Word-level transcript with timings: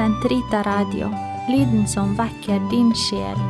Sentrita 0.00 0.62
Radio, 0.62 1.10
lyden 1.48 1.88
som 1.88 2.14
vekker 2.16 2.60
din 2.70 2.94
sjel. 2.96 3.40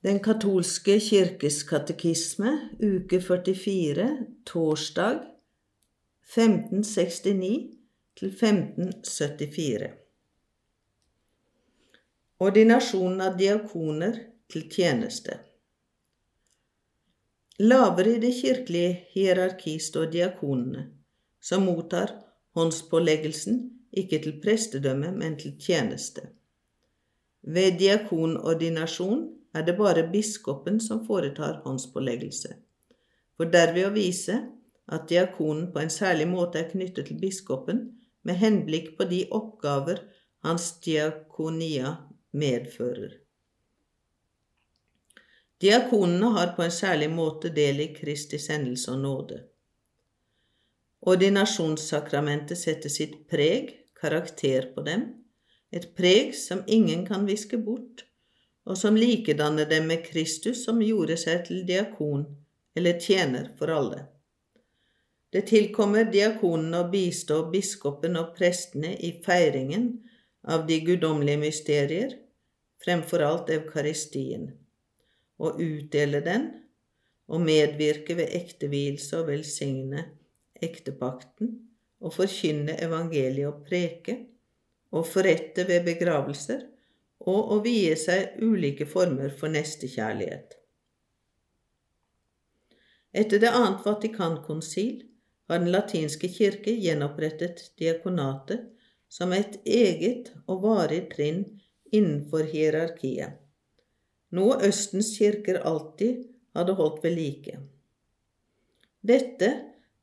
Den 0.00 0.22
katolske 0.24 0.96
kirkes 1.04 1.58
katekisme, 1.68 2.54
uke 2.80 3.20
44, 3.20 4.08
torsdag 4.48 5.20
1569 6.32 7.52
til 8.16 8.32
1574. 8.32 9.90
Ordinasjonen 12.48 13.26
av 13.28 13.36
diakoner 13.36 14.22
til 14.48 14.70
tjeneste. 14.72 15.36
Lavere 17.58 18.16
i 18.16 18.18
det 18.18 18.32
kirkelige 18.34 18.94
hierarki 19.14 19.76
står 19.78 20.08
diakonene, 20.10 20.88
som 21.38 21.62
mottar 21.62 22.10
håndspåleggelsen 22.58 23.60
ikke 23.94 24.18
til 24.24 24.40
prestedømme, 24.42 25.12
men 25.14 25.36
til 25.38 25.54
tjeneste. 25.62 26.32
Ved 27.46 27.78
diakonordinasjon 27.78 29.22
er 29.54 29.62
det 29.62 29.76
bare 29.78 30.02
biskopen 30.10 30.80
som 30.82 31.04
foretar 31.06 31.60
håndspåleggelse, 31.62 32.56
for 33.36 33.54
derved 33.54 33.86
å 33.86 33.94
vise 33.94 34.40
at 34.90 35.06
diakonen 35.08 35.68
på 35.70 35.84
en 35.84 35.94
særlig 35.94 36.26
måte 36.34 36.58
er 36.58 36.72
knyttet 36.72 37.06
til 37.06 37.22
biskopen 37.22 37.84
med 38.26 38.40
henblikk 38.42 38.96
på 38.98 39.06
de 39.06 39.28
oppgaver 39.30 40.02
hans 40.42 40.72
diakonia 40.82 42.00
medfører. 42.34 43.23
Diakonene 45.62 46.32
har 46.34 46.54
på 46.56 46.64
en 46.64 46.72
særlig 46.74 47.10
måte 47.10 47.50
del 47.54 47.80
i 47.80 47.90
Kristi 47.94 48.38
sendelse 48.42 48.90
og 48.92 49.02
nåde. 49.02 49.42
Ordinasjonssakramentet 51.04 52.58
setter 52.58 52.88
sitt 52.88 53.20
preg, 53.30 53.70
karakter, 54.00 54.70
på 54.74 54.82
dem, 54.86 55.04
et 55.70 55.90
preg 55.96 56.32
som 56.36 56.64
ingen 56.66 57.04
kan 57.06 57.26
viske 57.28 57.58
bort, 57.60 58.06
og 58.64 58.78
som 58.80 58.96
likedanner 58.96 59.68
dem 59.68 59.86
med 59.92 60.04
Kristus 60.06 60.64
som 60.64 60.80
gjorde 60.82 61.18
seg 61.20 61.44
til 61.48 61.62
diakon 61.68 62.24
eller 62.74 62.98
tjener 63.00 63.50
for 63.58 63.70
alle. 63.70 64.00
Det 65.34 65.44
tilkommer 65.50 66.08
diakonene 66.08 66.84
å 66.84 66.90
bistå 66.90 67.40
biskopen 67.52 68.16
og 68.16 68.34
prestene 68.36 68.94
i 68.96 69.16
feiringen 69.24 69.88
av 70.46 70.66
de 70.68 70.80
guddommelige 70.86 71.42
mysterier, 71.42 72.12
fremfor 72.84 73.24
alt 73.26 73.50
eukaristien, 73.50 74.52
og 75.42 75.60
utdele 75.62 76.20
den 76.24 76.50
og 77.28 77.40
medvirke 77.40 78.16
ved 78.18 78.34
ektevielse 78.36 79.16
og 79.18 79.30
velsigne 79.30 80.04
ektepakten, 80.62 81.54
og 82.04 82.12
forkynne 82.12 82.76
evangeliet 82.84 83.48
og 83.48 83.62
preke, 83.64 84.18
og 84.92 85.06
forrette 85.08 85.64
ved 85.68 85.86
begravelser, 85.86 86.66
og 87.24 87.54
å 87.54 87.60
vie 87.64 87.94
seg 87.96 88.36
ulike 88.44 88.86
former 88.86 89.32
for 89.32 89.52
nestekjærlighet. 89.52 90.58
Etter 93.14 93.40
det 93.40 93.50
annet 93.54 93.84
Vatikankonsil 93.86 95.04
har 95.48 95.60
Den 95.60 95.70
latinske 95.72 96.28
kirke 96.32 96.72
gjenopprettet 96.72 97.70
diakonatet 97.78 98.64
som 99.08 99.32
et 99.32 99.60
eget 99.64 100.32
og 100.48 100.64
varig 100.64 101.04
trinn 101.12 101.44
innenfor 101.92 102.48
hierarkiet, 102.50 103.36
noe 104.34 104.58
Østens 104.66 105.12
kirker 105.18 105.60
alltid 105.62 106.24
hadde 106.56 106.74
holdt 106.78 107.02
ved 107.04 107.16
like. 107.18 107.56
Dette 109.04 109.50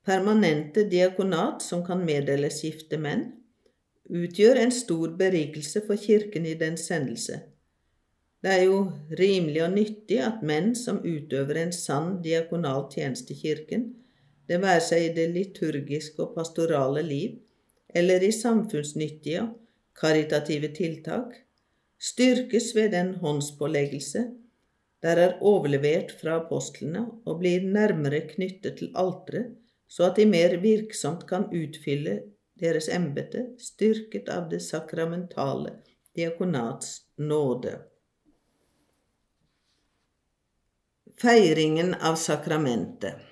permanente 0.05 0.83
diakonat 0.89 1.61
som 1.65 1.85
kan 1.85 2.03
meddeles 2.05 2.61
gifte 2.65 2.99
menn, 3.01 3.29
utgjør 4.11 4.59
en 4.63 4.73
stor 4.75 5.13
berikelse 5.17 5.83
for 5.85 5.99
Kirken 5.99 6.45
i 6.45 6.57
dens 6.59 6.87
sendelse. 6.89 7.39
Det 8.41 8.51
er 8.51 8.63
jo 8.65 8.77
rimelig 9.19 9.61
og 9.63 9.75
nyttig 9.75 10.17
at 10.25 10.41
menn 10.45 10.73
som 10.75 11.03
utøver 11.05 11.61
en 11.61 11.73
sann 11.75 12.15
diakonal 12.25 12.87
tjeneste 12.93 13.35
i 13.35 13.39
Kirken, 13.43 13.91
det 14.49 14.57
være 14.59 14.81
seg 14.83 15.05
i 15.05 15.13
det 15.15 15.27
liturgiske 15.31 16.19
og 16.25 16.33
pastorale 16.35 17.03
liv, 17.05 17.37
eller 17.93 18.23
i 18.25 18.33
samfunnsnyttige 18.35 19.45
og 19.45 19.53
karitative 19.95 20.71
tiltak, 20.75 21.37
styrkes 22.01 22.71
ved 22.75 22.91
den 22.95 23.15
håndspåleggelse 23.21 24.27
der 25.01 25.17
er 25.17 25.39
overlevert 25.41 26.13
fra 26.21 26.37
apostlene 26.43 27.07
og 27.25 27.39
blir 27.41 27.63
nærmere 27.65 28.21
knyttet 28.29 28.77
til 28.77 28.91
alteret, 28.97 29.55
så 29.89 30.11
at 30.11 30.19
de 30.19 30.27
mer 30.29 30.59
virksomt 30.61 31.25
kan 31.29 31.47
utfylle 31.49 32.19
deres 32.61 32.87
embete, 32.93 33.47
styrket 33.57 34.29
av 34.29 34.45
det 34.51 34.61
sakramentale 34.61 35.73
diakonats 36.15 36.99
nåde. 37.17 37.79
Feiringen 41.21 41.95
av 41.97 42.15
sakramentet 42.17 43.30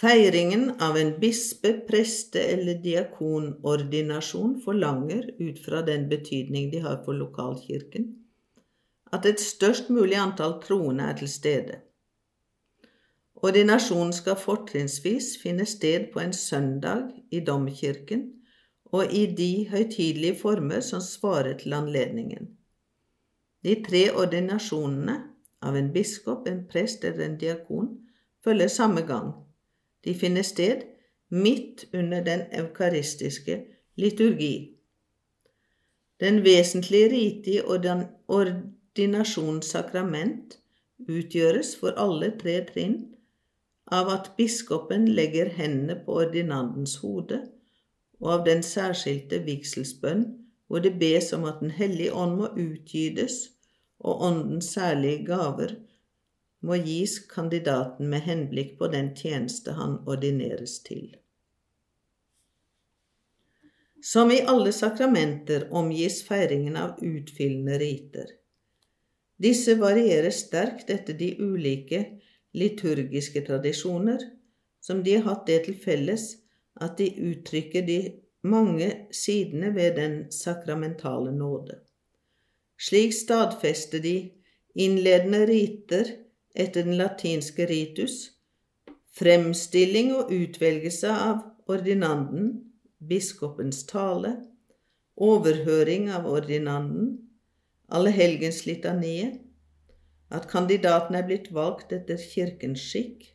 Feiringen 0.00 0.70
av 0.80 0.96
en 0.96 1.14
bispe-, 1.20 1.86
preste- 1.88 2.42
eller 2.52 2.82
diakonordinasjon 2.84 4.58
forlanger, 4.64 5.30
ut 5.38 5.62
fra 5.64 5.80
den 5.82 6.08
betydning 6.10 6.70
de 6.70 6.82
har 6.84 6.98
for 7.04 7.16
lokalkirken, 7.16 8.10
at 9.12 9.24
et 9.24 9.40
størst 9.40 9.88
mulig 9.88 10.18
antall 10.20 10.58
troende 10.60 11.06
er 11.08 11.16
til 11.16 11.30
stede. 11.32 11.78
Ordinasjonen 13.36 14.12
skal 14.12 14.36
fortrinnsvis 14.40 15.36
finne 15.40 15.64
sted 15.68 16.10
på 16.12 16.20
en 16.20 16.32
søndag 16.32 17.08
i 17.30 17.40
domkirken 17.40 18.26
og 18.92 19.12
i 19.12 19.24
de 19.38 19.68
høytidelige 19.70 20.36
former 20.42 20.80
som 20.80 21.00
svarer 21.00 21.56
til 21.60 21.72
anledningen. 21.72 22.52
De 23.64 23.78
tre 23.88 24.10
ordinasjonene 24.12 25.16
av 25.62 25.76
en 25.76 25.88
biskop, 25.92 26.44
en 26.48 26.64
prest 26.68 27.04
eller 27.04 27.30
en 27.30 27.40
diakon 27.40 27.90
følger 28.44 28.68
samme 28.68 29.08
gang. 29.08 29.32
De 30.06 30.14
finner 30.14 30.42
sted 30.42 30.82
midt 31.30 31.84
under 31.94 32.24
den 32.24 32.40
eukaristiske 32.52 33.64
liturgi. 33.96 34.70
Den 36.20 36.44
vesentlige 36.44 37.12
ritige 37.12 37.64
og 37.64 37.82
den 37.82 38.02
ordinasjonssakrament 38.28 40.58
utgjøres 41.08 41.76
for 41.80 41.88
alle 42.00 42.32
tre 42.40 42.64
trinn 42.70 42.96
av 43.92 44.08
at 44.10 44.30
biskopen 44.38 45.08
legger 45.08 45.48
hendene 45.58 46.02
på 46.06 46.12
ordinandens 46.22 46.96
hode, 47.02 47.42
og 48.20 48.32
av 48.32 48.46
den 48.46 48.62
særskilte 48.64 49.38
vigselsbønn 49.44 50.24
hvor 50.66 50.78
det 50.82 50.98
bes 50.98 51.32
om 51.36 51.44
at 51.44 51.60
Den 51.60 51.70
hellige 51.70 52.14
ånd 52.14 52.36
må 52.40 52.46
utgytes 52.56 53.50
og 54.00 54.22
Åndens 54.22 54.64
særlige 54.64 55.26
gaver 55.26 55.74
må 56.66 56.78
gis 56.82 57.18
kandidaten 57.30 58.10
med 58.10 58.26
henblikk 58.26 58.74
på 58.80 58.88
den 58.92 59.12
tjeneste 59.16 59.76
han 59.78 60.00
ordineres 60.10 60.80
til. 60.86 61.14
Som 64.02 64.30
i 64.30 64.40
alle 64.46 64.72
sakramenter 64.74 65.68
omgis 65.74 66.20
feiringen 66.26 66.76
av 66.78 66.98
utfyllende 67.02 67.78
riter. 67.82 68.28
Disse 69.42 69.76
varierer 69.80 70.32
sterkt 70.34 70.90
etter 70.90 71.16
de 71.18 71.32
ulike 71.40 72.02
liturgiske 72.56 73.42
tradisjoner, 73.46 74.22
som 74.80 75.02
de 75.04 75.16
har 75.16 75.26
hatt 75.26 75.46
det 75.48 75.62
til 75.66 75.78
felles 75.80 76.28
at 76.80 76.96
de 77.00 77.08
uttrykker 77.30 77.84
de 77.86 77.98
mange 78.46 78.88
sidene 79.14 79.72
ved 79.74 79.96
den 79.98 80.14
sakramentale 80.32 81.32
nåde. 81.34 81.80
Slik 82.78 83.14
stadfester 83.16 84.02
de 84.04 84.16
innledende 84.76 85.46
riter 85.48 86.12
etter 86.56 86.86
den 86.86 86.96
latinske 86.98 87.66
ritus, 87.68 88.16
fremstilling 89.16 90.12
og 90.16 90.32
utvelgelse 90.32 91.12
av 91.12 91.42
ordinanden, 91.70 92.50
biskopens 92.98 93.84
tale, 93.88 94.34
overhøring 95.16 96.10
av 96.12 96.28
ordinanden, 96.28 97.14
allehelgenslitaniet, 97.88 99.40
at 100.32 100.48
kandidaten 100.50 101.14
er 101.14 101.26
blitt 101.28 101.52
valgt 101.54 101.92
etter 101.94 102.18
kirkens 102.18 102.82
skikk. 102.82 103.28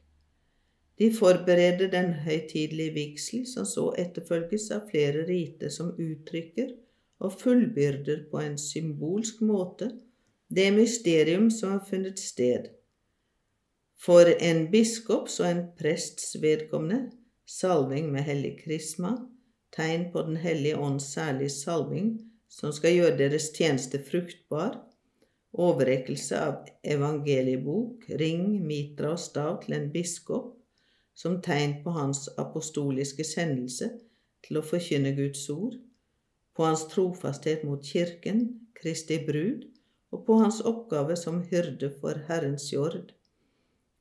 De 1.00 1.08
forbereder 1.16 1.90
den 1.90 2.12
høytidelige 2.26 2.94
vigsel, 2.94 3.46
som 3.48 3.66
så 3.66 3.88
etterfølges 3.98 4.68
av 4.76 4.90
flere 4.92 5.24
riter 5.30 5.72
som 5.74 5.96
uttrykker 5.96 6.76
og 7.22 7.38
fullbyrder 7.40 8.26
på 8.30 8.42
en 8.44 8.58
symbolsk 8.60 9.42
måte 9.46 9.92
det 10.52 10.68
mysterium 10.76 11.50
som 11.54 11.78
har 11.78 11.86
funnet 11.88 12.20
sted. 12.20 12.68
For 14.02 14.26
en 14.26 14.64
biskops 14.74 15.36
og 15.44 15.48
en 15.52 15.66
prests 15.78 16.34
vedkommende 16.42 17.12
salving 17.46 18.08
med 18.14 18.26
hellig 18.26 18.56
krisma, 18.64 19.12
tegn 19.76 20.08
på 20.14 20.24
Den 20.26 20.40
hellige 20.42 20.80
ånds 20.82 21.12
særlige 21.14 21.54
salving 21.54 22.16
som 22.50 22.74
skal 22.74 22.96
gjøre 22.96 23.20
deres 23.20 23.52
tjeneste 23.54 24.02
fruktbar, 24.08 24.80
overrekkelse 25.54 26.40
av 26.40 26.66
evangeliebok, 26.84 28.08
ring, 28.20 28.58
mitra 28.66 29.14
og 29.14 29.22
stav 29.22 29.62
til 29.64 29.78
en 29.78 29.88
biskop, 29.94 30.56
som 31.14 31.38
tegn 31.46 31.78
på 31.84 31.94
hans 31.94 32.26
apostoliske 32.42 33.24
sendelse 33.28 33.92
til 34.48 34.58
å 34.58 34.66
forkynne 34.66 35.14
Guds 35.16 35.46
ord, 35.54 35.78
på 36.58 36.66
hans 36.66 36.88
trofasthet 36.92 37.64
mot 37.68 37.86
kirken, 37.86 38.48
Kristi 38.82 39.22
brud, 39.28 39.68
og 40.12 40.26
på 40.26 40.42
hans 40.42 40.60
oppgave 40.66 41.16
som 41.20 41.44
hyrde 41.52 41.94
for 42.02 42.18
Herrens 42.28 42.72
jord. 42.74 43.12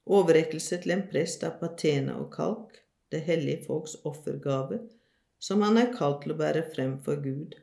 Overrekkelse 0.06 0.81
til 0.82 0.94
en 0.94 1.02
prest 1.11 1.44
av 1.47 1.58
patena 1.61 2.17
og 2.20 2.31
kalk, 2.35 2.79
det 3.11 3.25
hellige 3.26 3.64
folks 3.67 3.97
offergave, 4.06 4.81
som 5.41 5.62
han 5.67 5.79
er 5.81 5.93
kalt 5.94 6.23
til 6.25 6.35
å 6.35 6.38
bære 6.38 6.64
frem 6.75 6.97
for 7.05 7.20
Gud. 7.25 7.56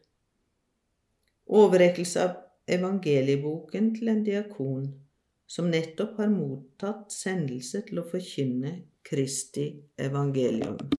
Overrekkelse 1.47 2.23
av 2.23 2.37
evangelieboken 2.67 3.93
til 3.95 4.11
en 4.11 4.23
diakon 4.27 4.87
som 5.47 5.69
nettopp 5.71 6.17
har 6.19 6.31
mottatt 6.31 7.13
sendelse 7.15 7.85
til 7.87 8.01
å 8.01 8.07
forkynne 8.11 8.73
Kristi 9.07 9.69
evangelium. 10.03 10.89